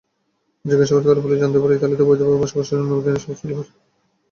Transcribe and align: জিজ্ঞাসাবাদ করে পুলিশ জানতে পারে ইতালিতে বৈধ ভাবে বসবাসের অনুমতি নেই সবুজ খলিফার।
জিজ্ঞাসাবাদ 0.65 1.03
করে 1.07 1.23
পুলিশ 1.23 1.37
জানতে 1.41 1.59
পারে 1.61 1.73
ইতালিতে 1.75 2.03
বৈধ 2.07 2.21
ভাবে 2.21 2.41
বসবাসের 2.41 2.79
অনুমতি 2.79 3.07
নেই 3.07 3.21
সবুজ 3.23 3.37
খলিফার। 3.41 3.67